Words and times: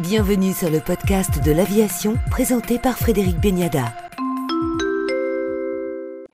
Bienvenue 0.00 0.52
sur 0.52 0.70
le 0.70 0.80
podcast 0.80 1.44
de 1.44 1.52
l'aviation 1.52 2.16
présenté 2.28 2.80
par 2.80 2.98
Frédéric 2.98 3.40
Beniada. 3.40 3.94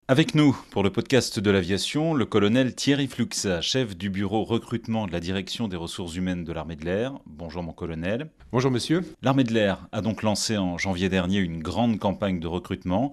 Avec 0.08 0.34
nous, 0.34 0.58
pour 0.70 0.82
le 0.82 0.88
podcast 0.88 1.38
de 1.38 1.50
l'aviation, 1.50 2.14
le 2.14 2.24
colonel 2.24 2.74
Thierry 2.74 3.06
Fluxa, 3.06 3.60
chef 3.60 3.98
du 3.98 4.08
bureau 4.08 4.44
recrutement 4.44 5.06
de 5.06 5.12
la 5.12 5.20
direction 5.20 5.68
des 5.68 5.76
ressources 5.76 6.16
humaines 6.16 6.44
de 6.44 6.54
l'armée 6.54 6.76
de 6.76 6.86
l'air. 6.86 7.18
Bonjour 7.26 7.62
mon 7.62 7.72
colonel. 7.72 8.30
Bonjour 8.50 8.70
monsieur. 8.70 9.02
L'armée 9.20 9.44
de 9.44 9.52
l'air 9.52 9.86
a 9.92 10.00
donc 10.00 10.22
lancé 10.22 10.56
en 10.56 10.78
janvier 10.78 11.10
dernier 11.10 11.40
une 11.40 11.62
grande 11.62 11.98
campagne 11.98 12.40
de 12.40 12.46
recrutement. 12.46 13.12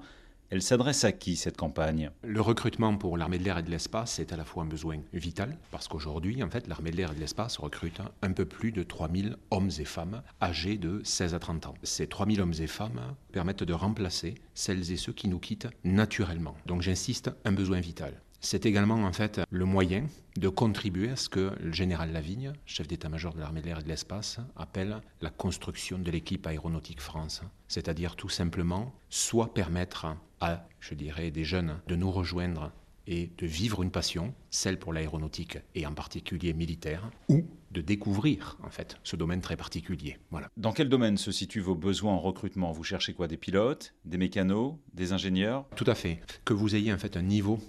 Elle 0.50 0.62
s'adresse 0.62 1.04
à 1.04 1.12
qui 1.12 1.36
cette 1.36 1.58
campagne? 1.58 2.10
Le 2.24 2.40
recrutement 2.40 2.96
pour 2.96 3.18
l'armée 3.18 3.38
de 3.38 3.44
l'air 3.44 3.58
et 3.58 3.64
de 3.64 3.70
l'espace 3.70 4.18
est 4.20 4.32
à 4.32 4.38
la 4.38 4.46
fois 4.46 4.64
un 4.64 4.66
besoin 4.66 5.00
vital, 5.12 5.58
parce 5.72 5.90
qu'aujourd'hui, 5.90 6.42
en 6.42 6.50
fait, 6.50 6.68
l'armée 6.68 6.92
de 6.92 6.96
l'air 6.96 7.12
et 7.12 7.16
de 7.16 7.20
l'espace 7.20 7.58
recrute 7.58 8.00
un 8.22 8.32
peu 8.32 8.46
plus 8.46 8.72
de 8.72 8.82
3000 8.82 9.36
hommes 9.52 9.70
et 9.78 9.84
femmes 9.84 10.24
âgés 10.42 10.78
de 10.78 11.02
16 11.04 11.34
à 11.34 11.40
30 11.40 11.66
ans. 11.66 11.74
Ces 11.84 12.08
3000 12.08 12.40
hommes 12.40 12.54
et 12.62 12.68
femmes 12.68 13.02
permettent 13.34 13.64
de 13.64 13.74
remplacer 13.74 14.36
celles 14.54 14.90
et 14.90 14.96
ceux 14.96 15.12
qui 15.12 15.28
nous 15.28 15.40
quittent 15.40 15.68
naturellement. 15.84 16.56
Donc 16.66 16.82
j'insiste, 16.82 17.30
un 17.44 17.52
besoin 17.52 17.82
vital. 17.82 18.14
C'est 18.40 18.66
également 18.66 18.96
en 19.04 19.14
fait 19.14 19.42
le 19.50 19.66
moyen 19.66 20.06
de 20.38 20.50
contribuer 20.50 21.10
à 21.10 21.16
ce 21.16 21.28
que 21.28 21.54
le 21.60 21.72
général 21.72 22.12
Lavigne, 22.12 22.54
chef 22.66 22.88
d'état-major 22.88 23.34
de 23.34 23.40
l'armée 23.40 23.62
de 23.62 23.66
l'air 23.66 23.80
et 23.80 23.84
de 23.84 23.88
l'espace, 23.88 24.40
appelle 24.56 25.02
la 25.22 25.30
construction 25.30 25.98
de 25.98 26.12
l'équipe 26.12 26.46
aéronautique 26.46 27.02
France. 27.02 27.42
C'est-à-dire 27.68 28.16
tout 28.16 28.30
simplement 28.30 28.94
soit 29.10 29.54
permettre 29.54 30.16
à, 30.40 30.68
je 30.80 30.94
dirais, 30.94 31.32
des 31.32 31.44
jeunes 31.44 31.80
de 31.88 31.96
nous 31.96 32.12
rejoindre 32.12 32.72
et 33.08 33.32
de 33.38 33.48
vivre 33.48 33.82
une 33.84 33.90
passion, 33.90 34.34
celle 34.50 34.78
pour 34.78 34.92
l'aéronautique 34.92 35.58
et 35.76 35.86
en 35.86 35.94
particulier 35.94 36.54
militaire, 36.54 37.10
ou 37.30 37.46
de 37.72 37.80
découvrir 37.82 38.58
en 38.64 38.70
fait 38.70 38.98
ce 39.04 39.16
domaine 39.16 39.40
très 39.40 39.56
particulier. 39.56 40.18
Voilà. 40.30 40.50
Dans 40.58 40.74
quel 40.74 40.90
domaine 40.90 41.18
se 41.18 41.32
situent 41.32 41.62
vos 41.62 41.76
besoins 41.76 42.14
en 42.14 42.20
recrutement? 42.20 42.72
Vous 42.74 42.84
cherchez 42.84 43.14
quoi? 43.14 43.28
Des 43.28 43.38
pilotes, 43.38 43.94
des 44.04 44.18
mécanos, 44.18 44.76
des 44.94 45.14
ingénieurs? 45.14 45.66
Tout 45.76 45.86
à 45.88 45.96
fait. 45.96 46.20
Que 46.44 46.54
vous 46.54 46.76
ayez 46.76 46.94
en 46.94 46.98
fait 46.98 47.16
un 47.16 47.22
niveau 47.22 47.60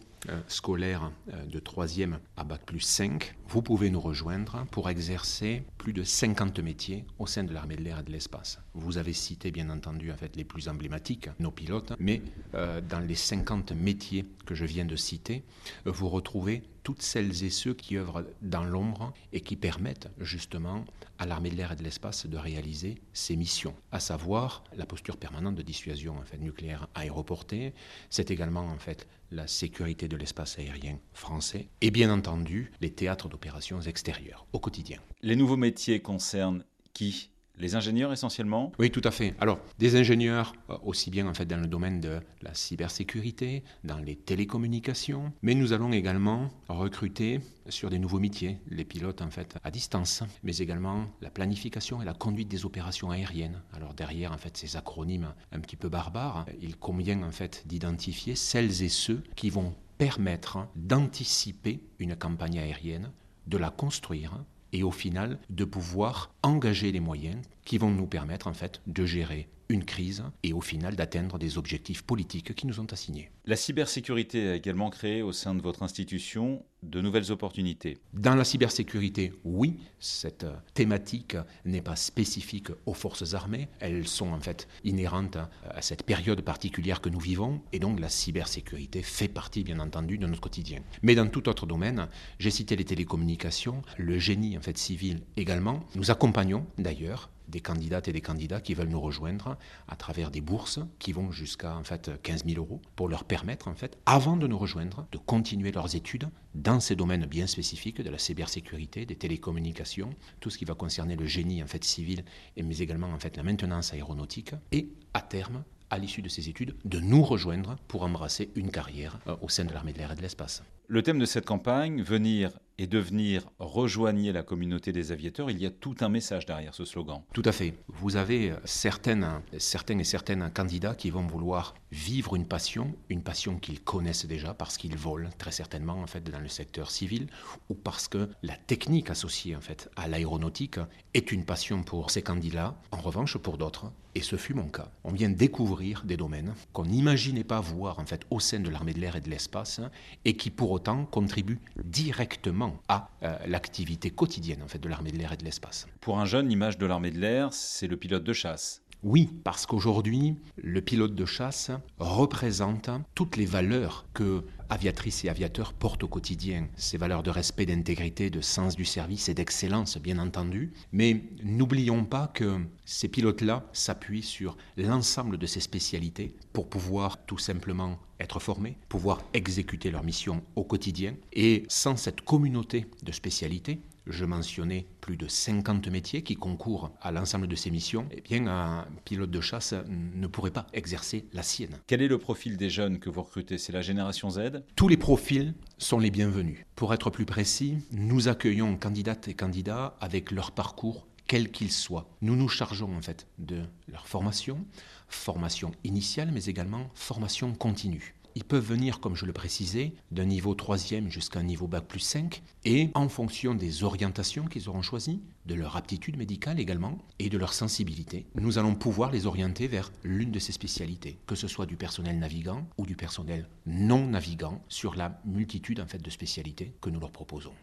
scolaire 0.47 1.13
euh, 1.33 1.45
de 1.47 1.59
3e 1.59 2.19
à 2.37 2.45
Bac 2.45 2.65
plus 2.65 2.81
5, 2.81 3.35
vous 3.49 3.63
pouvez 3.63 3.91
nous 3.91 4.01
rejoindre 4.01 4.67
pour 4.71 4.89
exercer 4.89 5.63
plus 5.79 5.93
de 5.93 6.03
50 6.03 6.59
métiers 6.61 7.05
au 7.19 7.27
sein 7.27 7.45
de 7.45 7.53
l'armée 7.53 7.77
de 7.77 7.83
l'air 7.83 8.01
et 8.01 8.03
de 8.03 8.11
l'espace. 8.11 8.61
Vous 8.79 8.97
avez 8.97 9.13
cité 9.13 9.51
bien 9.51 9.71
entendu 9.71 10.13
en 10.13 10.15
les 10.37 10.45
plus 10.45 10.69
emblématiques, 10.69 11.29
nos 11.41 11.51
pilotes, 11.51 11.93
mais 11.99 12.23
euh, 12.55 12.81
dans 12.81 13.01
les 13.01 13.17
50 13.17 13.73
métiers 13.73 14.25
que 14.47 14.55
je 14.55 14.65
viens 14.65 14.85
de 14.85 14.95
citer, 14.95 15.43
vous 15.85 16.09
retrouvez 16.09 16.63
toutes 16.85 17.03
celles 17.03 17.43
et 17.43 17.51
ceux 17.51 17.75
qui 17.75 17.97
œuvrent 17.97 18.25
dans 18.41 18.65
l'ombre 18.65 19.13
et 19.33 19.41
qui 19.41 19.57
permettent 19.57 20.09
justement 20.21 20.85
à 21.19 21.27
l'armée 21.27 21.51
de 21.51 21.57
l'air 21.57 21.73
et 21.73 21.77
de 21.77 21.83
l'espace 21.83 22.27
de 22.27 22.37
réaliser 22.37 23.03
ses 23.13 23.35
missions, 23.35 23.75
à 23.91 23.99
savoir 23.99 24.63
la 24.77 24.87
posture 24.87 25.17
permanente 25.17 25.57
de 25.57 25.63
dissuasion 25.63 26.15
nucléaire 26.41 26.89
aéroportée. 26.95 27.75
C'est 28.11 28.31
également 28.31 28.67
en 28.67 28.79
fait 28.79 29.09
la 29.33 29.49
sécurité 29.49 30.07
de 30.09 30.17
l'espace 30.17 30.59
aérien 30.59 30.99
français 31.13 31.69
et 31.81 31.91
bien 31.91 32.11
entendu 32.13 32.71
les 32.81 32.91
théâtres 32.91 33.29
d'opérations 33.29 33.81
extérieures 33.81 34.47
au 34.53 34.61
quotidien. 34.61 35.01
Les 35.21 35.37
nouveaux 35.37 35.57
métiers 35.57 36.01
concernent 36.01 36.65
qui? 36.95 37.31
Les 37.59 37.75
ingénieurs 37.75 38.13
essentiellement? 38.13 38.73
Oui, 38.79 38.91
tout 38.91 39.03
à 39.05 39.11
fait. 39.11 39.35
Alors, 39.41 39.59
des 39.79 39.97
ingénieurs 39.97 40.55
euh, 40.71 40.77
aussi 40.85 41.11
bien 41.11 41.27
en 41.27 41.35
fait 41.35 41.47
dans 41.47 41.61
le 41.61 41.67
domaine 41.67 42.01
de 42.01 42.21
la 42.43 42.55
cybersécurité, 42.55 43.65
dans 43.85 43.99
les 43.99 44.17
télécommunications, 44.17 45.33
mais 45.43 45.55
nous 45.55 45.73
allons 45.73 45.93
également 45.93 46.49
recruter 46.69 47.41
sur 47.69 47.91
des 47.91 47.99
nouveaux 47.99 48.21
métiers, 48.21 48.59
les 48.69 48.85
pilotes 48.85 49.23
en 49.23 49.31
fait 49.31 49.57
à 49.63 49.71
distance, 49.71 50.23
mais 50.43 50.57
également 50.59 51.07
la 51.21 51.31
planification 51.31 52.01
et 52.01 52.05
la 52.05 52.15
conduite 52.15 52.49
des 52.49 52.65
opérations 52.65 53.11
aériennes. 53.11 53.61
Alors 53.73 53.95
derrière 53.95 54.33
en 54.33 54.39
fait 54.39 54.57
ces 54.57 54.77
acronymes 54.77 55.35
un 55.53 55.61
petit 55.61 55.77
peu 55.77 55.89
barbares, 55.89 56.47
il 56.61 56.77
convient 56.77 57.23
en 57.23 57.33
fait 57.33 57.65
d'identifier 57.67 58.35
celles 58.35 58.83
et 58.83 58.89
ceux 58.89 59.23
qui 59.37 59.51
vont 59.51 59.75
permettre 59.99 60.69
d'anticiper 60.77 61.81
une 61.99 62.17
campagne 62.17 62.59
aérienne, 62.59 63.11
de 63.47 63.59
la 63.59 63.71
construire 63.71 64.45
et 64.73 64.83
au 64.83 64.91
final 64.91 65.39
de 65.51 65.65
pouvoir 65.65 66.31
engager 66.43 66.93
les 66.93 67.01
moyens 67.01 67.41
qui 67.69 67.77
vont 67.77 67.91
nous 67.91 68.07
permettre 68.07 68.47
en 68.47 68.55
fait 68.55 68.81
de 68.87 69.05
gérer 69.05 69.47
une 69.69 69.85
crise 69.85 70.25
et 70.43 70.55
au 70.55 70.63
final 70.63 70.97
d'atteindre 70.97 71.39
des 71.39 71.59
objectifs 71.59 72.01
politiques 72.01 72.55
qui 72.55 72.67
nous 72.67 72.73
sont 72.73 72.91
assignés. 72.95 73.31
La 73.45 73.57
cybersécurité 73.57 74.49
a 74.49 74.55
également 74.55 74.89
créé 74.89 75.21
au 75.21 75.33
sein 75.33 75.55
de 75.55 75.61
votre 75.61 75.83
institution 75.83 76.65
de 76.83 77.03
nouvelles 77.03 77.31
opportunités. 77.31 77.99
Dans 78.15 78.35
la 78.35 78.45
cybersécurité, 78.45 79.35
oui, 79.45 79.77
cette 80.01 80.47
thématique 80.73 81.37
n'est 81.67 81.83
pas 81.83 81.97
spécifique 81.97 82.69
aux 82.87 82.95
forces 82.95 83.35
armées, 83.35 83.69
elles 83.81 84.09
sont 84.09 84.33
en 84.33 84.41
fait 84.41 84.67
inhérentes 84.83 85.37
à 85.69 85.83
cette 85.83 86.05
période 86.05 86.41
particulière 86.41 87.03
que 87.03 87.11
nous 87.11 87.21
vivons 87.21 87.61
et 87.75 87.81
donc 87.81 88.01
la 88.01 88.09
cybersécurité 88.09 89.03
fait 89.03 89.29
partie 89.29 89.63
bien 89.63 89.79
entendu 89.79 90.17
de 90.17 90.27
notre 90.27 90.41
quotidien. 90.41 90.81
Mais 91.03 91.15
dans 91.15 91.29
tout 91.29 91.51
autre 91.51 91.67
domaine, 91.67 92.09
j'ai 92.39 92.51
cité 92.51 92.77
les 92.77 92.87
télécommunications, 92.87 93.83
le 93.99 94.19
génie 94.19 94.57
en 94.57 94.63
fait 94.63 94.79
civil 94.79 95.21
également. 95.37 95.81
Nous 95.95 96.11
accompagnons 96.11 96.65
d'ailleurs 96.79 97.29
des 97.49 97.61
candidates 97.61 98.09
et 98.09 98.13
des 98.13 98.21
candidats 98.21 98.61
qui 98.61 98.75
veulent 98.75 98.89
nous 98.89 99.01
rejoindre 99.01 99.57
à 99.89 99.97
travers 99.97 100.31
des 100.31 100.41
bourses 100.41 100.81
qui 100.99 101.13
vont 101.13 101.31
jusqu'à 101.31 101.77
en 101.77 101.85
fait 101.85 102.11
15 102.23 102.45
000 102.45 102.59
euros 102.59 102.81
pour 102.97 103.09
leur 103.09 103.25
permettre 103.25 103.69
en 103.69 103.75
fait, 103.75 103.99
avant 104.07 104.37
de 104.37 104.47
nous 104.47 104.59
rejoindre, 104.59 105.07
de 105.13 105.19
continuer 105.19 105.73
leurs 105.73 105.95
études 105.95 106.29
dans 106.55 106.81
ces 106.81 106.97
domaines 106.97 107.27
bien 107.27 107.47
spécifiques 107.47 108.03
de 108.03 108.11
la 108.11 108.19
cybersécurité, 108.19 109.07
des 109.07 109.17
télécommunications, 109.17 110.11
tout 110.41 110.51
ce 110.51 110.59
qui 110.59 110.65
va 110.65 110.75
concerner 110.75 111.17
le 111.17 111.27
génie 111.27 111.63
en 111.63 111.67
fait 111.67 111.85
civil, 111.85 112.25
mais 112.57 112.79
également 112.79 113.09
en 113.09 113.19
fait 113.19 113.37
la 113.37 113.43
maintenance 113.43 113.93
aéronautique 113.93 114.55
et 114.73 114.89
à 115.15 115.21
terme 115.21 115.65
à 115.91 115.99
l'issue 115.99 116.23
de 116.23 116.29
ces 116.29 116.49
études, 116.49 116.77
de 116.85 117.01
nous 117.01 117.23
rejoindre 117.23 117.77
pour 117.89 118.03
embrasser 118.03 118.51
une 118.55 118.71
carrière 118.71 119.19
euh, 119.27 119.37
au 119.41 119.49
sein 119.49 119.65
de 119.65 119.73
l'armée 119.73 119.93
de 119.93 119.99
l'air 119.99 120.13
et 120.13 120.17
de 120.17 120.23
l'espace. 120.23 120.63
Le 120.87 121.03
thème 121.03 121.19
de 121.19 121.25
cette 121.25 121.47
campagne, 121.47 122.03
venir 122.03 122.51
et 122.79 122.87
devenir 122.87 123.51
rejoignez 123.59 124.33
la 124.33 124.43
communauté 124.43 124.93
des 124.93 125.13
aviateurs, 125.13 125.51
il 125.51 125.59
y 125.59 125.67
a 125.67 125.71
tout 125.71 125.97
un 126.01 126.09
message 126.09 126.47
derrière 126.47 126.75
ce 126.75 126.85
slogan. 126.85 127.23
Tout 127.33 127.43
à 127.45 127.53
fait. 127.53 127.75
Vous 127.89 128.17
avez 128.17 128.55
certaines, 128.65 129.27
certains 129.59 129.99
et 129.99 130.05
certaines 130.05 130.51
candidats 130.53 130.95
qui 130.95 131.11
vont 131.11 131.27
vouloir 131.27 131.75
vivre 131.91 132.37
une 132.37 132.47
passion, 132.47 132.95
une 133.09 133.23
passion 133.23 133.59
qu'ils 133.59 133.81
connaissent 133.81 134.27
déjà 134.27 134.55
parce 134.55 134.77
qu'ils 134.77 134.97
volent 134.97 135.31
très 135.39 135.53
certainement 135.53 136.01
en 136.01 136.07
fait 136.07 136.23
dans 136.31 136.41
le 136.41 136.49
secteur 136.49 136.91
civil 136.91 137.27
ou 137.69 137.75
parce 137.75 138.09
que 138.09 138.29
la 138.43 138.57
technique 138.57 139.11
associée 139.11 139.57
en 139.57 139.61
fait 139.61 139.91
à 139.97 140.09
l'aéronautique 140.09 140.79
est 141.15 141.33
une 141.33 141.45
passion 141.45 141.83
pour 141.83 142.11
ces 142.11 142.23
candidats. 142.23 142.77
En 142.93 143.01
revanche, 143.01 143.37
pour 143.39 143.59
d'autres, 143.59 143.93
et 144.15 144.21
ce 144.21 144.37
fut 144.37 144.55
mon 144.55 144.69
cas, 144.69 144.91
on 145.05 145.13
vient 145.13 145.29
découvrir 145.29 146.03
des 146.05 146.17
domaines 146.17 146.55
qu'on 146.73 146.87
n'imaginait 146.87 147.45
pas 147.45 147.61
voir 147.61 147.99
en 147.99 148.07
fait 148.07 148.23
au 148.31 148.41
sein 148.41 148.61
de 148.61 148.69
l'armée 148.69 148.93
de 148.93 149.01
l'air 149.01 149.17
et 149.17 149.21
de 149.21 149.31
l'espace 149.31 149.81
et 150.25 150.37
qui 150.37 150.51
pour 150.51 150.71
autant 150.71 151.05
contribuent 151.05 151.61
directement 151.85 152.68
à 152.89 153.11
euh, 153.23 153.37
l'activité 153.47 154.11
quotidienne 154.11 154.63
en 154.63 154.69
fait, 154.69 154.79
de 154.79 154.89
l'armée 154.89 155.13
de 155.13 155.19
l'air 155.19 155.33
et 155.33 155.37
de 155.37 155.45
l'espace. 155.45 155.87
Pour 156.01 156.19
un 156.19 156.25
jeune, 156.25 156.49
l'image 156.49 156.79
de 156.79 156.87
l'armée 156.87 157.11
de 157.11 157.19
l'air, 157.19 157.53
c'est 157.53 157.87
le 157.87 157.97
pilote 157.97 158.25
de 158.25 158.33
chasse. 158.33 158.83
Oui, 159.05 159.31
parce 159.45 159.65
qu'aujourd'hui, 159.65 160.35
le 160.57 160.81
pilote 160.81 161.15
de 161.15 161.25
chasse 161.25 161.71
représente 161.99 162.91
toutes 163.15 163.37
les 163.37 163.47
valeurs 163.47 164.07
que 164.13 164.43
aviatrices 164.71 165.25
et 165.25 165.29
aviateurs 165.29 165.73
portent 165.73 166.03
au 166.03 166.09
quotidien. 166.09 166.67
Ces 166.77 166.99
valeurs 166.99 167.23
de 167.23 167.31
respect, 167.31 167.65
d'intégrité, 167.65 168.29
de 168.29 168.41
sens 168.41 168.75
du 168.75 168.85
service 168.85 169.29
et 169.29 169.35
d'excellence, 169.35 169.99
bien 169.99 170.19
entendu. 170.19 170.73
Mais 170.93 171.23
n'oublions 171.45 172.05
pas 172.05 172.27
que 172.27 172.59
ces 172.89 173.09
pilotes-là 173.09 173.69
s'appuient 173.75 174.23
sur 174.23 174.57
l'ensemble 174.79 175.37
de 175.37 175.45
ces 175.45 175.61
spécialités 175.61 176.35
pour 176.55 176.71
pouvoir 176.71 177.23
tout 177.27 177.37
simplement 177.37 177.99
être 178.19 178.41
formés, 178.41 178.79
pouvoir 178.89 179.23
exécuter 179.35 179.91
leur 179.91 180.03
mission 180.03 180.43
au 180.57 180.65
quotidien. 180.65 181.15
Et 181.35 181.65
sans 181.69 181.97
cette 181.97 182.23
communauté 182.23 182.87
de 183.03 183.13
spécialités, 183.13 183.83
je 184.07 184.25
mentionnais 184.25 184.87
plus 185.03 185.19
de 185.19 185.29
50 185.29 185.87
métiers 185.89 186.23
qui 186.23 186.35
concourent 186.35 186.91
à 187.03 187.13
l'ensemble 187.13 187.47
de 187.47 187.55
ces 187.55 187.71
missions, 187.71 188.09
eh 188.11 188.23
bien 188.23 188.47
un 188.47 188.87
pilote 189.05 189.31
de 189.31 189.43
chasse 189.43 189.75
ne 189.87 190.27
pourrait 190.27 190.51
pas 190.51 190.67
exercer 190.73 191.27
la 191.35 191.43
sienne. 191.43 191.77
Quel 191.87 192.01
est 192.01 192.09
le 192.09 192.17
profil 192.17 192.57
des 192.57 192.71
jeunes 192.71 193.01
que 193.01 193.11
vous 193.11 193.23
recrutez? 193.23 193.59
C'est 193.59 193.75
la 193.75 193.83
génération 193.83 194.31
Z? 194.31 194.63
Tous 194.77 194.89
les 194.89 194.97
profils 194.97 195.53
sont 195.77 195.99
les 195.99 196.11
bienvenus. 196.11 196.65
Pour 196.75 196.95
être 196.95 197.11
plus 197.11 197.27
précis, 197.27 197.77
nous 197.93 198.29
accueillons 198.29 198.79
candidates 198.79 199.29
et 199.29 199.35
candidats 199.35 199.95
avec 200.01 200.31
leur 200.31 200.53
parcours 200.53 201.07
quel 201.29 201.51
qu'il 201.53 201.71
soit. 201.71 202.09
Nous 202.23 202.35
nous 202.35 202.49
chargeons 202.49 202.97
en 202.97 203.03
fait 203.03 203.29
de 203.39 203.63
leur 203.87 204.09
formation, 204.09 204.65
formation 205.09 205.71
initiale 205.85 206.31
mais 206.33 206.47
également 206.47 206.91
formation 206.95 207.55
continue. 207.55 208.15
Ils 208.35 208.45
peuvent 208.45 208.65
venir, 208.65 209.01
comme 209.01 209.17
je 209.17 209.27
le 209.27 209.33
précisais, 209.33 209.95
d'un 210.13 210.25
niveau 210.25 210.55
3e 210.55 211.11
jusqu'à 211.11 211.41
un 211.41 211.43
niveau 211.43 211.67
Bac 211.67 211.87
plus 211.87 211.99
5, 211.99 212.41
et 212.65 212.89
en 212.95 213.09
fonction 213.09 213.55
des 213.55 213.83
orientations 213.83 214.45
qu'ils 214.45 214.69
auront 214.69 214.81
choisies, 214.81 215.21
de 215.47 215.57
leur 215.57 215.77
aptitude 215.77 216.17
médicale 216.17 216.61
également, 216.61 216.99
et 217.19 217.31
de 217.31 217.39
leur 217.39 217.53
sensibilité, 217.53 218.27
nous 218.37 218.59
allons 218.59 218.77
pouvoir 218.77 219.11
les 219.11 219.27
orienter 219.27 219.67
vers 219.67 219.91
l'une 220.05 220.31
de 220.31 220.39
ces 220.39 220.53
spécialités, 220.53 221.19
que 221.27 221.35
ce 221.35 221.49
soit 221.49 221.67
du 221.67 221.77
personnel 221.77 222.19
navigant 222.21 222.65
ou 222.77 222.87
du 222.87 222.95
personnel 222.95 223.49
non 223.67 224.07
navigant, 224.07 224.63
sur 224.69 224.95
la 224.95 225.21
multitude 225.25 225.81
en 225.81 225.87
fait, 225.87 225.99
de 225.99 226.11
spécialités 226.11 226.73
que 226.81 226.91
nous 226.91 227.01
leur 227.01 227.11
proposons. 227.11 227.55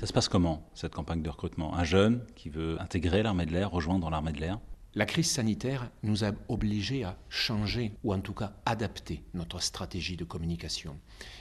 Ça 0.00 0.06
se 0.06 0.14
passe 0.14 0.30
comment, 0.30 0.66
cette 0.72 0.94
campagne 0.94 1.20
de 1.20 1.28
recrutement? 1.28 1.74
Un 1.74 1.84
jeune 1.84 2.24
qui 2.34 2.48
veut 2.48 2.80
intégrer 2.80 3.22
l'armée 3.22 3.44
de 3.44 3.52
l'air, 3.52 3.70
rejoindre 3.70 4.08
l'armée 4.08 4.32
de 4.32 4.40
l'air? 4.40 4.58
La 4.94 5.04
crise 5.04 5.30
sanitaire 5.30 5.90
nous 6.02 6.24
a 6.24 6.32
obligés 6.48 7.04
à 7.04 7.18
changer 7.28 7.92
ou 8.02 8.14
en 8.14 8.20
tout 8.20 8.32
cas 8.32 8.54
adapter 8.64 9.22
notre 9.34 9.60
stratégie 9.60 10.16
de 10.16 10.24
communication 10.24 10.98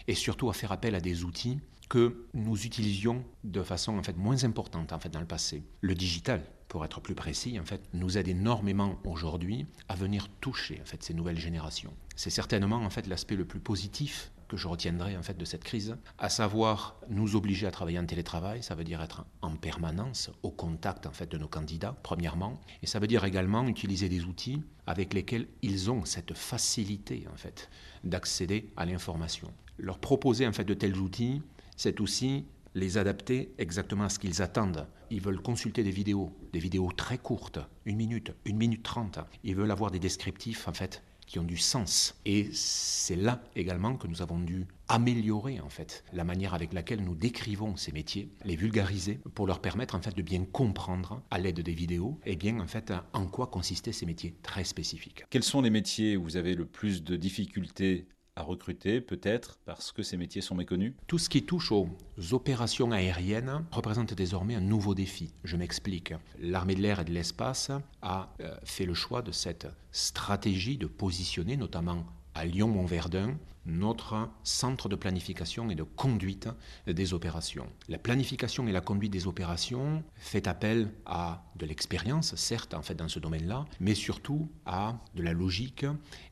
et 0.09 0.13
surtout 0.13 0.49
à 0.49 0.53
faire 0.53 0.73
appel 0.73 0.93
à 0.93 0.99
des 0.99 1.23
outils 1.23 1.61
que 1.87 2.27
nous 2.33 2.65
utilisions 2.65 3.23
de 3.45 3.63
façon 3.63 3.97
en 3.97 4.03
fait 4.03 4.17
moins 4.17 4.43
importante 4.43 4.91
en 4.91 4.99
fait 4.99 5.07
dans 5.07 5.21
le 5.21 5.25
passé. 5.25 5.63
Le 5.79 5.95
digital, 5.95 6.43
pour 6.67 6.83
être 6.83 6.99
plus 6.99 7.15
précis, 7.15 7.57
en 7.61 7.65
fait, 7.65 7.81
nous 7.93 8.17
aide 8.17 8.27
énormément 8.27 8.99
aujourd'hui 9.05 9.67
à 9.87 9.95
venir 9.95 10.27
toucher 10.41 10.81
en 10.81 10.85
fait 10.85 11.01
ces 11.01 11.13
nouvelles 11.13 11.39
générations. 11.39 11.93
C'est 12.17 12.29
certainement 12.29 12.83
en 12.83 12.89
fait 12.89 13.07
l'aspect 13.07 13.37
le 13.37 13.45
plus 13.45 13.61
positif 13.61 14.33
que 14.49 14.57
je 14.57 14.67
retiendrai 14.67 15.15
en 15.15 15.23
fait 15.23 15.37
de 15.37 15.45
cette 15.45 15.63
crise, 15.63 15.95
à 16.17 16.27
savoir 16.27 16.99
nous 17.07 17.37
obliger 17.37 17.67
à 17.67 17.71
travailler 17.71 17.99
en 17.99 18.05
télétravail, 18.05 18.61
ça 18.61 18.75
veut 18.75 18.83
dire 18.83 19.01
être 19.01 19.25
en 19.41 19.55
permanence 19.55 20.31
au 20.43 20.51
contact 20.51 21.05
en 21.05 21.11
fait 21.11 21.31
de 21.31 21.37
nos 21.37 21.47
candidats 21.47 21.95
premièrement, 22.03 22.59
et 22.81 22.87
ça 22.87 22.99
veut 22.99 23.07
dire 23.07 23.23
également 23.23 23.65
utiliser 23.67 24.09
des 24.09 24.25
outils 24.25 24.61
avec 24.87 25.13
lesquels 25.13 25.47
ils 25.61 25.91
ont 25.91 26.03
cette 26.03 26.33
facilité 26.33 27.27
en 27.31 27.37
fait 27.37 27.69
d'accéder 28.03 28.73
à 28.75 28.85
l'information. 28.85 29.53
Leur 29.77 29.99
proposer 29.99 30.45
en 30.47 30.51
fait 30.51 30.65
de 30.65 30.73
tels 30.73 30.97
outils, 30.97 31.41
c'est 31.77 32.01
aussi 32.01 32.45
les 32.75 32.97
adapter 32.97 33.53
exactement 33.57 34.05
à 34.05 34.09
ce 34.09 34.19
qu'ils 34.19 34.41
attendent. 34.41 34.87
Ils 35.09 35.21
veulent 35.21 35.41
consulter 35.41 35.83
des 35.83 35.91
vidéos, 35.91 36.35
des 36.53 36.59
vidéos 36.59 36.91
très 36.91 37.17
courtes, 37.17 37.59
une 37.85 37.97
minute, 37.97 38.31
une 38.45 38.57
minute 38.57 38.83
trente. 38.83 39.19
Ils 39.43 39.55
veulent 39.55 39.71
avoir 39.71 39.91
des 39.91 39.99
descriptifs 39.99 40.67
en 40.67 40.73
fait 40.73 41.03
qui 41.29 41.39
ont 41.39 41.43
du 41.43 41.57
sens. 41.57 42.15
Et 42.25 42.49
c'est 42.51 43.15
là 43.15 43.41
également 43.55 43.95
que 43.95 44.07
nous 44.07 44.21
avons 44.23 44.39
dû 44.39 44.65
améliorer 44.87 45.59
en 45.59 45.69
fait 45.69 46.03
la 46.11 46.23
manière 46.23 46.55
avec 46.55 46.73
laquelle 46.73 47.03
nous 47.03 47.13
décrivons 47.13 47.75
ces 47.75 47.91
métiers, 47.91 48.31
les 48.43 48.55
vulgariser 48.55 49.19
pour 49.35 49.45
leur 49.45 49.61
permettre 49.61 49.93
en 49.93 50.01
fait 50.01 50.17
de 50.17 50.23
bien 50.23 50.43
comprendre 50.43 51.21
à 51.29 51.37
l'aide 51.37 51.59
des 51.59 51.73
vidéos 51.73 52.19
bien 52.39 52.59
en 52.59 52.67
fait 52.67 52.91
en 53.13 53.27
quoi 53.27 53.47
consistaient 53.47 53.91
ces 53.91 54.05
métiers 54.05 54.33
très 54.41 54.63
spécifiques. 54.63 55.25
Quels 55.29 55.43
sont 55.43 55.61
les 55.61 55.69
métiers 55.69 56.17
où 56.17 56.23
vous 56.23 56.37
avez 56.37 56.55
le 56.55 56.65
plus 56.65 57.03
de 57.03 57.15
difficultés 57.15 58.07
à 58.39 58.43
recruter, 58.43 59.01
peut-être 59.01 59.59
parce 59.65 59.91
que 59.91 60.03
ces 60.03 60.17
métiers 60.17 60.41
sont 60.41 60.55
méconnus 60.55 60.93
Tout 61.07 61.17
ce 61.17 61.29
qui 61.29 61.43
touche 61.43 61.71
aux 61.71 61.89
opérations 62.31 62.91
aériennes 62.91 63.65
représente 63.71 64.13
désormais 64.13 64.55
un 64.55 64.61
nouveau 64.61 64.95
défi. 64.95 65.33
Je 65.43 65.57
m'explique. 65.57 66.13
L'armée 66.39 66.75
de 66.75 66.81
l'air 66.81 66.99
et 66.99 67.05
de 67.05 67.11
l'espace 67.11 67.71
a 68.01 68.33
euh, 68.41 68.55
fait 68.63 68.85
le 68.85 68.93
choix 68.93 69.21
de 69.21 69.31
cette 69.31 69.67
stratégie 69.91 70.77
de 70.77 70.87
positionner 70.87 71.57
notamment 71.57 72.05
à 72.39 72.45
Lyon-Montverdun 72.45 73.37
notre 73.65 74.29
centre 74.43 74.89
de 74.89 74.95
planification 74.95 75.69
et 75.69 75.75
de 75.75 75.83
conduite 75.83 76.49
des 76.87 77.13
opérations. 77.13 77.67
La 77.87 77.97
planification 77.97 78.67
et 78.67 78.71
la 78.71 78.81
conduite 78.81 79.11
des 79.11 79.27
opérations 79.27 80.03
fait 80.15 80.47
appel 80.47 80.91
à 81.05 81.43
de 81.55 81.65
l'expérience, 81.65 82.35
certes, 82.35 82.73
en 82.73 82.81
fait, 82.81 82.95
dans 82.95 83.09
ce 83.09 83.19
domaine-là, 83.19 83.65
mais 83.79 83.93
surtout 83.93 84.49
à 84.65 84.97
de 85.15 85.21
la 85.21 85.33
logique 85.33 85.85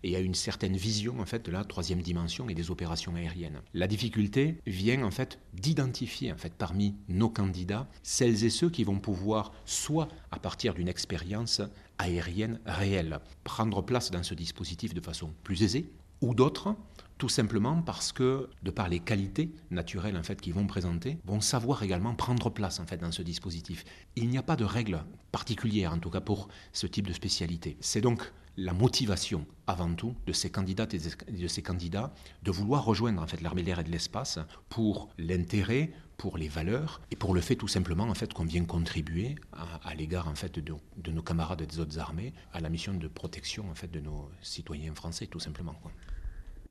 et 0.04 0.16
à 0.16 0.20
une 0.20 0.34
certaine 0.34 0.78
vision, 0.78 1.20
en 1.20 1.26
fait, 1.26 1.46
de 1.46 1.52
la 1.52 1.64
troisième 1.64 2.02
dimension 2.02 2.50
et 2.50 2.54
des 2.54 2.72
opérations 2.72 3.16
aériennes. 3.16 3.62
La 3.74 3.88
difficulté 3.88 4.62
vient, 4.66 5.04
en 5.04 5.12
fait, 5.12 5.40
d'identifier, 5.54 6.32
en 6.32 6.38
fait, 6.38 6.54
parmi 6.54 6.96
nos 7.10 7.30
candidats, 7.30 7.88
celles 8.04 8.46
et 8.46 8.50
ceux 8.50 8.70
qui 8.70 8.84
vont 8.84 9.00
pouvoir, 9.00 9.52
soit 9.66 10.08
à 10.32 10.40
partir 10.40 10.74
d'une 10.74 10.88
expérience 10.88 11.62
aérienne 11.98 12.60
réelle, 12.66 13.20
prendre 13.44 13.82
place 13.82 14.12
dans 14.12 14.24
ce 14.24 14.34
dispositif 14.34 14.94
de 14.94 15.02
façon 15.02 15.34
plus 15.44 15.64
aisée, 15.64 15.92
ou 16.22 16.34
d'autres, 16.34 16.76
tout 17.18 17.30
simplement 17.30 17.82
parce 17.82 18.12
que, 18.12 18.50
de 18.64 18.72
par 18.72 18.90
les 18.90 19.00
qualités 19.00 19.52
naturelles 19.72 20.18
en 20.18 20.24
fait 20.24 20.40
qu'ils 20.40 20.54
vont 20.54 20.68
présenter, 20.68 21.18
vont 21.26 21.42
savoir 21.42 21.84
également 21.84 22.14
prendre 22.16 22.50
place 22.50 22.80
en 22.80 22.86
fait 22.86 22.98
dans 22.98 23.12
ce 23.12 23.22
dispositif. 23.22 23.84
Il 24.16 24.30
n'y 24.30 24.38
a 24.38 24.44
pas 24.44 24.56
de 24.56 24.66
règle 24.66 25.04
particulière, 25.32 25.94
en 25.94 26.00
tout 26.00 26.10
cas 26.10 26.22
pour 26.22 26.48
ce 26.74 26.88
type 26.88 27.08
de 27.08 27.14
spécialité. 27.14 27.78
C'est 27.82 28.02
donc 28.02 28.32
la 28.58 28.74
motivation 28.74 29.46
avant 29.68 29.94
tout 29.94 30.16
de 30.26 30.34
ces 30.34 30.50
candidates 30.50 30.94
et 30.96 31.00
de 31.32 31.48
ces 31.48 31.62
candidats 31.62 32.14
de 32.42 32.52
vouloir 32.52 32.84
rejoindre 32.84 33.22
en 33.22 33.28
fait 33.28 33.42
l'armée 33.42 33.62
de 33.62 33.68
l'air 33.68 33.80
et 33.80 33.84
de 33.84 33.92
l'espace 33.92 34.40
pour 34.70 35.10
l'intérêt, 35.20 35.92
pour 36.18 36.38
les 36.38 36.48
valeurs 36.48 37.02
et 37.12 37.16
pour 37.16 37.34
le 37.34 37.42
fait 37.42 37.56
tout 37.56 37.68
simplement 37.68 38.06
en 38.06 38.14
fait 38.16 38.34
qu'on 38.34 38.46
vient 38.46 38.66
contribuer 38.66 39.36
à, 39.84 39.94
l'égard 39.94 40.28
en 40.28 40.36
fait 40.36 40.60
de, 40.60 40.74
de, 40.98 41.12
nos 41.12 41.22
camarades 41.22 41.62
des 41.62 41.80
autres 41.80 42.00
armées 42.00 42.34
à 42.54 42.60
la 42.60 42.70
mission 42.70 42.94
de 42.94 43.08
protection 43.08 43.70
en 43.70 43.76
fait 43.76 43.90
de 43.90 44.00
nos 44.00 44.30
citoyens 44.42 44.96
français 44.96 45.28
tout 45.28 45.40
simplement. 45.40 45.76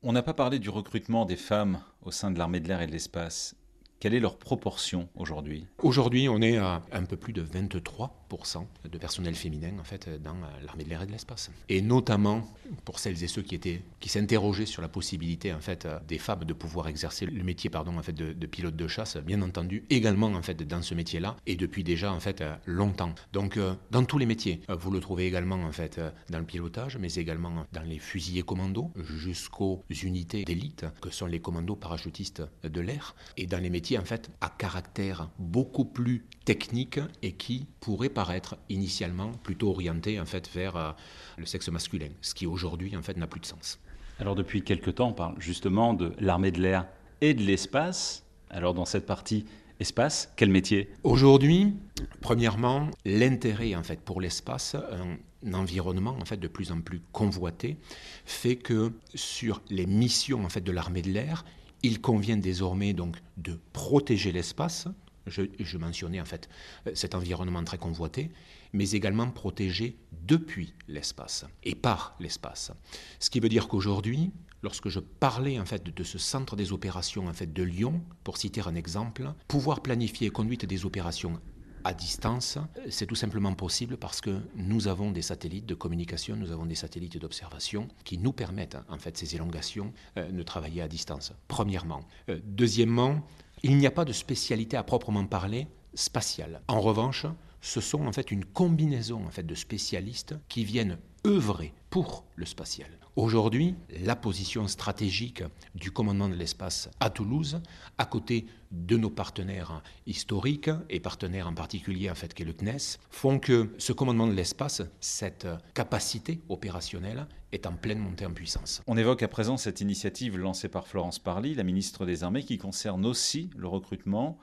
On 0.03 0.13
n'a 0.13 0.23
pas 0.23 0.35
parlé 0.35 0.59
du 0.59 0.69
recrutement 0.69 1.25
des 1.25 1.37
femmes 1.37 1.81
au 2.03 2.11
sein 2.11 2.31
de 2.31 2.39
l'armée 2.39 2.61
de 2.61 2.69
l'air 2.69 2.83
et 2.83 2.87
de 2.87 2.93
l'espace. 2.93 3.57
Quelle 3.99 4.13
est 4.13 4.21
leur 4.21 4.37
proportion 4.37 5.09
aujourd'hui? 5.15 5.67
Aujourd'hui, 5.79 6.29
on 6.29 6.43
est 6.43 6.59
à 6.59 6.83
un 6.93 7.05
peu 7.05 7.17
plus 7.17 7.33
de 7.33 7.41
23 7.41 8.26
de 8.29 8.99
personnel 8.99 9.35
féminin 9.35 9.73
en 9.81 9.85
fait 9.85 10.09
dans 10.23 10.37
l'armée 10.65 10.85
de 10.85 10.89
l'air 10.89 11.03
et 11.03 11.07
de 11.07 11.13
l'espace. 11.13 11.51
Et 11.69 11.83
notamment 11.83 12.47
pour 12.85 12.99
celles 12.99 13.23
et 13.23 13.29
ceux 13.29 13.43
qui 13.43 13.55
étaient 13.55 13.83
qui 14.01 14.09
s'interrogeaient 14.09 14.67
sur 14.67 14.83
la 14.83 14.89
possibilité 14.89 15.53
en 15.53 15.61
fait 15.61 15.87
des 16.09 16.19
femmes 16.19 16.45
de 16.45 16.53
pouvoir 16.53 16.89
exercer 16.89 17.27
le 17.27 17.45
métier 17.45 17.71
pardon 17.71 17.97
en 17.97 18.03
fait 18.03 18.13
de, 18.13 18.47
pilote 18.47 18.77
de 18.77 18.89
chasse, 18.89 19.17
bien 19.17 19.43
entendu 19.43 19.85
également 19.91 20.29
en 20.29 20.43
fait 20.43 20.63
dans 20.63 20.83
ce 20.83 20.95
métier-là 20.95 21.37
et 21.47 21.57
depuis 21.57 21.85
déjà 21.85 22.13
en 22.13 22.21
fait 22.21 22.43
longtemps. 22.65 23.15
Donc 23.33 23.57
euh, 23.57 23.75
dans 23.91 24.05
tous 24.05 24.19
les 24.19 24.27
métiers, 24.27 24.61
euh, 24.71 24.77
vous 24.77 24.91
le 24.91 25.01
trouvez 25.01 25.27
également 25.27 25.57
en 25.57 25.73
fait 25.73 26.01
dans 26.31 26.39
le 26.39 26.45
pilotage, 26.45 26.97
mais 26.99 27.13
également 27.15 27.67
dans 27.73 27.83
les 27.83 27.99
fusiliers 27.99 28.43
commandos 28.43 28.91
jusqu'aux 28.97 29.85
unités 30.03 30.45
d'élite 30.45 30.87
que 31.01 31.11
sont 31.11 31.27
les 31.27 31.41
commandos 31.41 31.77
parachutistes 31.77 32.43
de 32.63 32.81
l'air 32.81 33.15
et 33.37 33.47
dans 33.47 33.59
les 33.59 33.71
métiers 33.71 33.99
en 33.99 34.05
fait 34.05 34.31
à 34.41 34.49
caractère 34.49 35.29
beaucoup 35.39 35.85
plus 35.85 36.27
technique 36.45 37.01
et 37.23 37.33
qui 37.33 37.67
pourraient 37.81 38.09
paraître 38.17 38.57
initialement 38.71 39.31
plutôt 39.43 39.69
orienté 39.69 40.19
en 40.19 40.25
fait 40.25 40.49
vers 40.49 40.75
euh, 40.77 40.93
le 41.37 41.45
sexe 41.45 41.69
masculin, 41.69 42.09
ce 42.23 42.35
qui 42.35 42.47
aujourd'hui 42.47 42.97
en 42.97 43.03
fait 43.03 43.19
n'a 43.19 43.27
plus 43.27 43.41
de 43.41 43.47
sens. 43.47 43.79
Alors 44.19 44.35
depuis 44.35 44.63
quelque 44.63 44.91
temps, 44.91 45.09
on 45.09 45.13
parle 45.13 45.35
justement 45.39 45.93
de 45.93 46.15
l'armée 46.19 46.51
de 46.51 46.63
l'air 46.63 46.87
et 47.21 47.35
de 47.35 47.43
l'espace. 47.43 48.25
Alors 48.49 48.73
dans 48.73 48.87
cette 48.87 49.05
partie 49.05 49.45
espace, 49.81 50.33
quel 50.37 50.49
métier? 50.49 50.89
Aujourd'hui, 51.03 51.75
premièrement, 52.23 52.89
l'intérêt 53.05 53.75
en 53.75 53.83
fait 53.83 54.01
pour 54.01 54.23
l'espace, 54.23 54.75
un 54.75 55.53
environnement 55.53 56.17
en 56.19 56.25
fait 56.25 56.39
de 56.39 56.49
plus 56.49 56.73
en 56.73 56.81
plus 56.81 57.03
convoité, 57.13 57.77
fait 58.25 58.57
que 58.57 58.93
sur 59.15 59.61
les 59.69 59.85
missions 59.85 60.43
en 60.43 60.49
fait 60.49 60.63
de 60.63 60.73
l'armée 60.73 61.03
de 61.03 61.11
l'air, 61.11 61.45
il 61.83 62.01
convient 62.01 62.39
désormais 62.39 62.95
donc 62.95 63.19
de 63.37 63.61
protéger 63.75 64.33
l'espace, 64.33 64.89
je, 65.27 65.77
mentionnais 65.77 66.21
en 66.21 66.25
fait 66.25 66.49
euh, 66.87 66.93
cet 66.95 67.15
environnement 67.15 67.63
très 67.65 67.79
convoité, 67.79 68.31
mais 68.73 68.91
également 68.91 69.31
protégé 69.31 69.97
depuis 70.27 70.75
l'espace 70.89 71.47
et 71.65 71.75
par 71.75 72.17
l'espace. 72.21 72.73
Ce 73.19 73.31
qui 73.31 73.41
veut 73.41 73.49
dire 73.49 73.69
qu'aujourd'hui, 73.69 74.33
lorsque 74.63 74.89
je 74.89 75.01
parlais 75.01 75.59
en 75.59 75.65
fait 75.65 75.83
de 75.85 76.05
ce 76.05 76.19
centre 76.19 76.57
des 76.57 76.73
opérations 76.73 77.27
en 77.27 77.33
fait 77.33 77.53
de 77.53 77.63
Lyon, 77.63 78.03
pour 78.25 78.37
citer 78.37 78.61
un 78.67 78.75
exemple, 78.75 79.33
pouvoir 79.49 79.81
planifier 79.81 80.29
et 80.29 80.31
conduire 80.31 80.59
des 80.59 80.85
opérations 80.85 81.41
à 81.85 81.95
distance, 81.95 82.59
c'est 82.91 83.07
tout 83.07 83.15
simplement 83.15 83.55
possible 83.55 83.97
parce 83.97 84.21
que 84.21 84.41
nous 84.57 84.89
avons 84.89 85.13
des 85.13 85.23
satellites 85.23 85.67
de 85.67 85.75
communication, 85.77 86.35
nous 86.35 86.51
avons 86.51 86.67
des 86.67 86.75
satellites 86.75 87.17
d'observation 87.17 87.87
qui 88.03 88.19
nous 88.19 88.33
permettent 88.33 88.79
en 88.89 88.99
fait 88.99 89.17
ces 89.17 89.37
élongations 89.37 89.93
euh, 90.17 90.29
de 90.33 90.43
travailler 90.43 90.83
à 90.83 90.89
distance. 90.89 91.33
Premièrement, 91.47 92.01
euh, 92.29 92.41
deuxièmement, 92.45 93.25
il 93.63 93.77
n'y 93.77 93.87
a 93.87 93.91
pas 93.91 94.05
de 94.05 94.13
spécialité 94.13 94.77
à 94.77 94.83
proprement 94.83 95.27
parler 95.27 95.69
spatiale. 95.95 96.63
En 96.69 96.81
revanche, 96.81 97.27
ce 97.61 97.81
sont 97.81 98.07
en 98.07 98.13
fait 98.13 98.31
une 98.31 98.45
combinaison 98.45 99.23
de 99.43 99.55
spécialistes 99.55 100.37
qui 100.49 100.65
viennent 100.65 100.99
œuvrer 101.27 101.75
pour 101.91 102.25
le 102.37 102.47
spatial. 102.47 102.89
Aujourd'hui, 103.17 103.75
la 104.05 104.15
position 104.15 104.69
stratégique 104.69 105.43
du 105.75 105.91
commandement 105.91 106.29
de 106.29 106.35
l'espace 106.35 106.91
à 107.01 107.11
Toulouse, 107.11 107.61
à 107.99 108.05
côté 108.05 108.47
de 108.71 108.97
nos 108.97 109.11
partenaires 109.11 109.83
historiques 110.07 110.71
et 110.91 111.01
partenaires 111.01 111.49
en 111.49 111.55
particulier 111.55 112.11
en 112.11 112.15
fait 112.15 112.35
qu'est 112.35 112.45
le 112.45 112.53
CNES, 112.53 112.99
font 113.11 113.39
que 113.39 113.75
ce 113.79 113.93
commandement 113.93 114.27
de 114.27 114.35
l'espace, 114.35 114.83
cette 115.01 115.49
capacité 115.75 116.43
opérationnelle, 116.49 117.27
est 117.53 117.67
en 117.67 117.73
pleine 117.73 117.99
montée 117.99 118.27
en 118.27 118.33
puissance. 118.33 118.83
On 118.87 118.99
évoque 118.99 119.23
à 119.23 119.29
présent 119.29 119.57
cette 119.57 119.81
initiative 119.81 120.37
lancée 120.37 120.69
par 120.69 120.87
Florence 120.87 121.19
Parly, 121.19 121.55
la 121.55 121.65
ministre 121.65 122.05
des 122.05 122.23
Armées, 122.23 122.45
qui 122.45 122.59
concerne 122.59 123.07
aussi 123.07 123.51
le 123.57 123.67
recrutement 123.67 124.39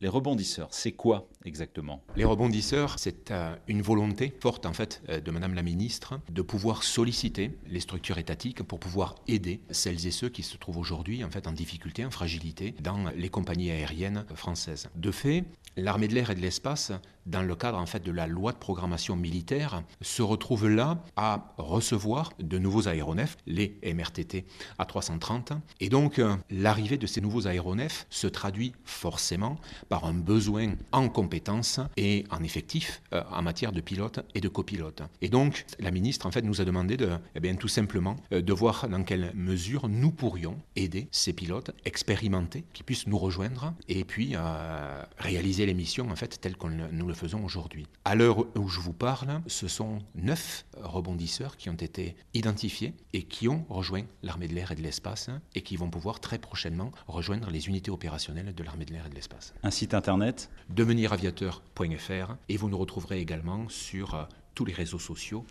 les 0.00 0.08
rebondisseurs, 0.08 0.68
c'est 0.70 0.92
quoi 0.92 1.28
exactement? 1.44 2.02
Les 2.16 2.24
rebondisseurs, 2.24 2.98
c'est 2.98 3.30
euh, 3.30 3.56
une 3.66 3.80
volonté 3.80 4.34
forte 4.40 4.66
en 4.66 4.74
fait 4.74 5.02
euh, 5.08 5.20
de 5.20 5.30
Madame 5.30 5.54
la 5.54 5.62
Ministre 5.62 6.20
de 6.30 6.42
pouvoir 6.42 6.82
solliciter 6.82 7.50
les 7.66 7.80
structures 7.80 8.18
étatiques 8.18 8.62
pour 8.62 8.78
pouvoir 8.78 9.14
aider 9.26 9.60
celles 9.70 10.06
et 10.06 10.10
ceux 10.10 10.28
qui 10.28 10.42
se 10.42 10.58
trouvent 10.58 10.78
aujourd'hui 10.78 11.24
en 11.24 11.30
fait 11.30 11.46
en 11.46 11.52
difficulté, 11.52 12.04
en 12.04 12.10
fragilité 12.10 12.74
dans 12.82 13.08
les 13.16 13.30
compagnies 13.30 13.70
aériennes 13.70 14.26
françaises. 14.34 14.88
De 14.96 15.10
fait, 15.10 15.44
l'armée 15.76 16.08
de 16.08 16.14
l'air 16.14 16.30
et 16.30 16.34
de 16.34 16.40
l'espace, 16.40 16.92
dans 17.26 17.42
le 17.42 17.56
cadre 17.56 17.78
en 17.78 17.86
fait 17.86 18.02
de 18.02 18.12
la 18.12 18.26
loi 18.26 18.52
de 18.52 18.58
programmation 18.58 19.16
militaire, 19.16 19.82
se 20.00 20.22
retrouve 20.22 20.68
là 20.68 21.02
à 21.16 21.54
recevoir 21.58 22.32
de 22.38 22.58
nouveaux 22.58 22.88
aéronefs, 22.88 23.36
les 23.46 23.78
MRTT 23.82 24.46
A330, 24.78 25.58
et 25.80 25.88
donc 25.88 26.18
euh, 26.18 26.36
l'arrivée 26.50 26.98
de 26.98 27.06
ces 27.06 27.20
nouveaux 27.20 27.46
aéronefs 27.46 28.06
se 28.10 28.26
traduit 28.26 28.74
forcément 28.84 29.56
par 29.88 30.04
un 30.04 30.14
besoin 30.14 30.74
en 30.92 31.08
compétences 31.08 31.80
et 31.96 32.24
en 32.30 32.42
effectifs 32.42 33.02
euh, 33.12 33.22
en 33.30 33.42
matière 33.42 33.72
de 33.72 33.80
pilote 33.80 34.20
et 34.34 34.40
de 34.40 34.48
copilote. 34.48 35.02
Et 35.22 35.28
donc, 35.28 35.64
la 35.78 35.90
ministre 35.90 36.26
en 36.26 36.30
fait 36.30 36.42
nous 36.42 36.60
a 36.60 36.64
demandé 36.64 36.96
de, 36.96 37.10
eh 37.34 37.40
bien, 37.40 37.54
tout 37.54 37.68
simplement 37.68 38.16
euh, 38.32 38.42
de 38.42 38.52
voir 38.52 38.88
dans 38.88 39.02
quelle 39.02 39.32
mesure 39.34 39.88
nous 39.88 40.10
pourrions 40.10 40.58
aider 40.74 41.08
ces 41.10 41.32
pilotes 41.32 41.70
expérimentés 41.84 42.64
qui 42.72 42.82
puissent 42.82 43.06
nous 43.06 43.18
rejoindre 43.18 43.74
et 43.88 44.04
puis 44.04 44.32
euh, 44.34 45.02
réaliser 45.18 45.66
les 45.66 45.74
missions 45.74 46.10
en 46.10 46.16
fait 46.16 46.40
telles 46.40 46.56
que 46.56 46.66
nous 46.66 47.06
le 47.06 47.14
faisons 47.14 47.44
aujourd'hui. 47.44 47.86
À 48.04 48.14
l'heure 48.14 48.46
où 48.56 48.68
je 48.68 48.80
vous 48.80 48.92
parle, 48.92 49.40
ce 49.46 49.68
sont 49.68 49.98
neuf 50.14 50.64
rebondisseurs 50.82 51.56
qui 51.56 51.70
ont 51.70 51.74
été 51.74 52.16
identifiés 52.34 52.94
et 53.12 53.22
qui 53.22 53.48
ont 53.48 53.64
rejoint 53.68 54.04
l'armée 54.22 54.48
de 54.48 54.54
l'air 54.54 54.72
et 54.72 54.74
de 54.74 54.82
l'espace 54.82 55.30
et 55.54 55.62
qui 55.62 55.76
vont 55.76 55.90
pouvoir 55.90 56.20
très 56.20 56.38
prochainement 56.38 56.92
rejoindre 57.06 57.50
les 57.50 57.68
unités 57.68 57.90
opérationnelles 57.90 58.54
de 58.54 58.62
l'armée 58.62 58.84
de 58.84 58.92
l'air 58.92 59.06
et 59.06 59.10
de 59.10 59.14
l'espace. 59.14 59.54
Site 59.76 59.92
internet. 59.92 60.48
Deveniraviateur.fr 60.70 62.36
et 62.48 62.56
vous 62.56 62.70
nous 62.70 62.78
retrouverez 62.78 63.20
également 63.20 63.68
sur 63.68 64.14
euh, 64.14 64.22
tous 64.54 64.64
les 64.64 64.72
réseaux 64.72 64.98
sociaux 64.98 65.44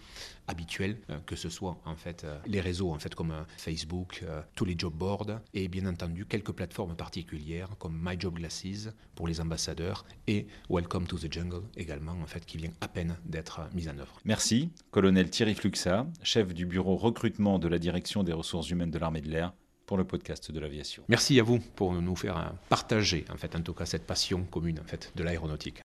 habituels, 0.47 0.97
euh, 1.11 1.19
que 1.27 1.35
ce 1.35 1.51
soit 1.51 1.77
en 1.85 1.95
fait 1.95 2.23
euh, 2.23 2.39
les 2.47 2.59
réseaux 2.59 2.89
en 2.91 2.97
fait 2.97 3.13
comme 3.13 3.35
Facebook, 3.57 4.25
tous 4.55 4.65
les 4.65 4.73
job 4.75 4.95
boards. 4.95 5.41
Et 5.53 5.67
bien 5.67 5.85
entendu 5.85 6.25
quelques 6.25 6.53
plateformes 6.53 6.95
particulières 6.95 7.69
comme 7.77 7.99
My 8.03 8.19
Job 8.19 8.33
Glasses 8.33 8.89
pour 9.13 9.27
les 9.27 9.41
ambassadeurs 9.41 10.05
et 10.25 10.47
Welcome 10.71 11.05
to 11.05 11.19
the 11.19 11.31
Jungle 11.31 11.61
également 11.77 12.13
en 12.13 12.25
fait 12.25 12.47
qui 12.47 12.57
vient 12.57 12.71
à 12.81 12.87
peine 12.87 13.17
d'être 13.25 13.69
mise 13.75 13.89
en 13.89 13.99
œuvre. 13.99 14.17
Merci, 14.25 14.71
colonel 14.89 15.29
Thierry 15.29 15.53
Fluxa, 15.53 16.07
chef 16.23 16.51
du 16.51 16.65
bureau 16.65 16.95
recrutement 16.95 17.59
de 17.59 17.67
la 17.67 17.77
direction 17.77 18.23
des 18.23 18.33
ressources 18.33 18.71
humaines 18.71 18.89
de 18.89 18.97
l'armée 18.97 19.21
de 19.21 19.29
l'air 19.29 19.53
pour 19.85 19.97
le 19.97 20.03
podcast 20.03 20.51
de 20.51 20.59
l'aviation. 20.59 21.03
Merci 21.07 21.39
à 21.39 21.43
vous 21.43 21.59
pour 21.59 21.93
nous 21.93 22.15
faire 22.15 22.53
partager 22.69 23.25
en 23.31 23.37
fait 23.37 23.55
en 23.55 23.61
tout 23.61 23.73
cas 23.73 23.85
cette 23.85 24.05
passion 24.05 24.43
commune 24.43 24.79
en 24.79 24.87
fait 24.87 25.11
de 25.15 25.23
l'aéronautique. 25.23 25.73